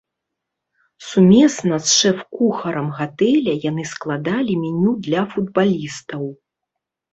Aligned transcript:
Сумесна 1.09 1.75
з 1.83 1.93
шэф-кухарам 1.97 2.89
гатэля 3.01 3.53
яны 3.69 3.83
складалі 3.93 4.53
меню 4.65 4.97
для 5.11 5.21
футбалістаў. 5.37 6.23